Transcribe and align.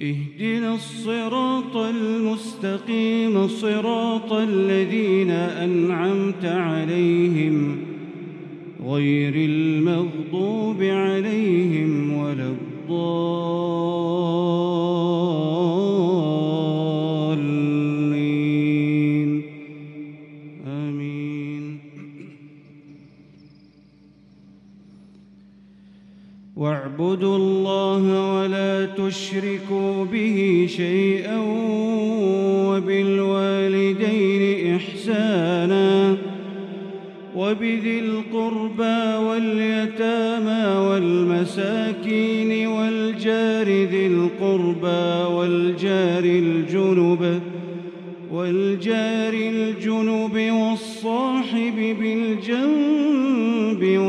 اهدنا 0.00 0.74
الصراط 0.74 1.76
المستقيم 1.76 3.48
صراط 3.48 4.32
الذين 4.32 5.30
أنعمت 5.30 6.44
عليهم 6.44 7.76
غير 8.86 9.34
المغضوب 9.34 10.55
واعبدوا 26.56 27.36
الله 27.36 28.34
ولا 28.34 28.86
تشركوا 28.86 30.04
به 30.04 30.66
شيئا 30.70 31.38
وبالوالدين 32.68 34.74
إحسانا 34.76 36.16
وبذي 37.36 37.98
القربى 37.98 39.16
واليتامى 39.26 40.88
والمساكين 40.88 42.66
والجار 42.66 43.66
ذي 43.66 44.06
القربى 44.06 45.25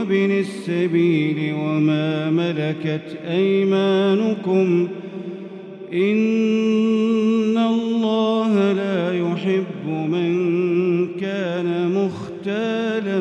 وابن 0.00 0.30
السبيل 0.30 1.54
وما 1.54 2.30
ملكت 2.30 3.18
أيمانكم 3.30 4.88
إن 5.92 7.58
الله 7.58 8.72
لا 8.72 9.18
يحب 9.18 9.86
من 9.86 10.30
كان 11.20 11.92
مختالا 11.94 13.20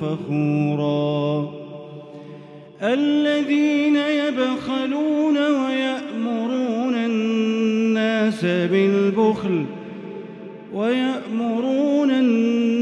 فخورا. 0.00 1.50
الذين 2.82 3.96
يبخلون 3.96 5.36
ويأمرون 5.36 6.94
الناس 6.94 8.44
بالبخل 8.44 9.64
ويأمرون 10.74 12.10
الناس 12.10 12.79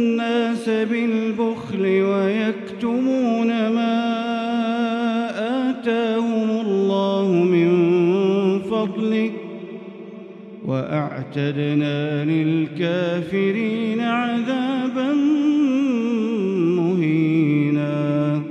بالبخل 0.67 1.83
ويكتمون 1.83 3.49
ما 3.49 3.99
آتاهم 5.71 6.51
الله 6.67 7.33
من 7.33 7.71
فضله 8.61 9.31
وأعتدنا 10.65 12.25
للكافرين 12.25 14.01
عذابا 14.01 15.13
مهينا 16.77 18.43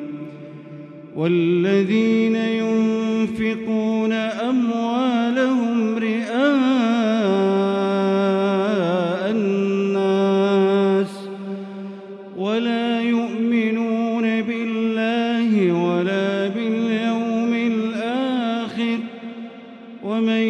ومن 20.08 20.46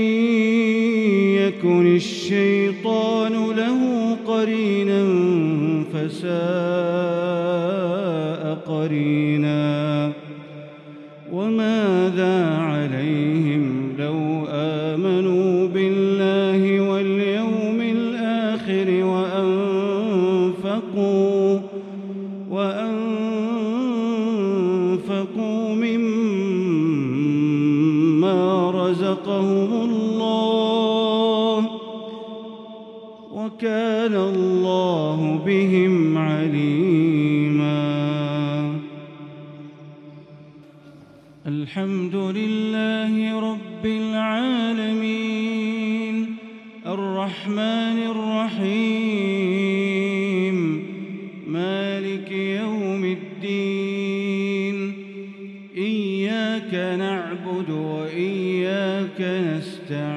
يكن 1.41 1.95
الشيطان 1.95 3.34
له 3.56 3.81
قرينا 4.28 5.01
فساء 5.94 6.28
قرينا. 8.67 10.12
وماذا 11.31 12.57
عليهم 12.57 13.16
وكان 33.57 34.16
الله 34.16 35.41
بهم 35.45 36.18
عليما. 36.18 37.68
الحمد 41.47 42.16
لله 42.16 43.40
رب 43.51 43.85
العالمين. 43.85 45.16
الرحمن 46.88 47.97
الرحيم. 48.16 48.88
مالك 51.47 52.31
يوم 52.31 53.06
الدين. 53.06 54.94
إياك 55.78 57.00
نعبد 57.00 57.69
وإياك 57.69 59.22
نستعين. 59.22 60.16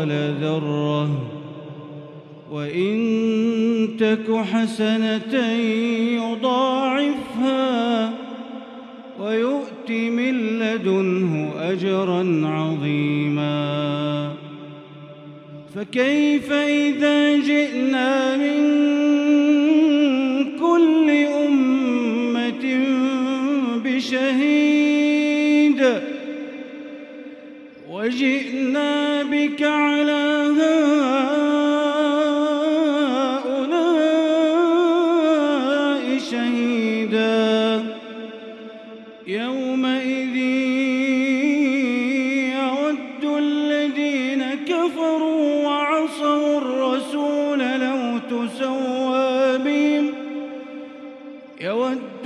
مثقال 0.00 0.34
ذرة 0.40 1.10
وإن 2.50 3.88
تك 3.98 4.34
حسنة 4.52 5.34
يضاعفها 6.16 8.12
ويؤت 9.20 9.90
من 9.90 10.58
لدنه 10.58 11.52
أجرا 11.58 12.42
عظيما. 12.44 14.32
فكيف 15.74 16.52
إذا 16.52 17.38
جئنا 17.38 18.36
من 18.36 18.79